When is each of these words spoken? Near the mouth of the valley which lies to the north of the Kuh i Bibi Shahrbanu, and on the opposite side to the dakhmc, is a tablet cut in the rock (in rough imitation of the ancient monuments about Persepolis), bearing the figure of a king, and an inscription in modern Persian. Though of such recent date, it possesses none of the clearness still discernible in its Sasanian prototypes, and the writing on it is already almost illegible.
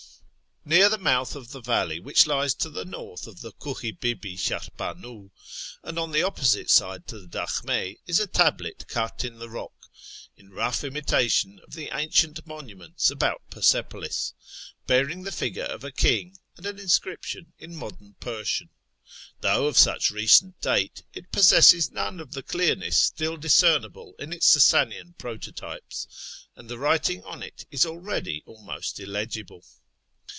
Near 0.63 0.89
the 0.89 0.99
mouth 0.99 1.35
of 1.35 1.51
the 1.53 1.59
valley 1.59 1.99
which 1.99 2.27
lies 2.27 2.53
to 2.55 2.69
the 2.69 2.85
north 2.85 3.25
of 3.25 3.41
the 3.41 3.51
Kuh 3.51 3.73
i 3.83 3.91
Bibi 3.99 4.37
Shahrbanu, 4.37 5.31
and 5.81 5.97
on 5.97 6.11
the 6.11 6.21
opposite 6.21 6.69
side 6.69 7.07
to 7.07 7.19
the 7.19 7.25
dakhmc, 7.25 7.97
is 8.05 8.19
a 8.19 8.27
tablet 8.27 8.87
cut 8.87 9.25
in 9.25 9.39
the 9.39 9.49
rock 9.49 9.73
(in 10.37 10.51
rough 10.51 10.83
imitation 10.83 11.59
of 11.67 11.73
the 11.73 11.89
ancient 11.97 12.45
monuments 12.45 13.09
about 13.09 13.41
Persepolis), 13.49 14.35
bearing 14.85 15.23
the 15.23 15.31
figure 15.31 15.63
of 15.63 15.83
a 15.83 15.91
king, 15.91 16.37
and 16.57 16.67
an 16.67 16.77
inscription 16.77 17.53
in 17.57 17.75
modern 17.75 18.13
Persian. 18.19 18.69
Though 19.39 19.65
of 19.65 19.79
such 19.79 20.11
recent 20.11 20.61
date, 20.61 21.01
it 21.11 21.31
possesses 21.31 21.89
none 21.89 22.19
of 22.19 22.33
the 22.33 22.43
clearness 22.43 23.01
still 23.01 23.35
discernible 23.35 24.13
in 24.19 24.31
its 24.31 24.55
Sasanian 24.55 25.17
prototypes, 25.17 26.45
and 26.55 26.69
the 26.69 26.77
writing 26.77 27.23
on 27.23 27.41
it 27.41 27.65
is 27.71 27.83
already 27.83 28.43
almost 28.45 28.99
illegible. 28.99 29.65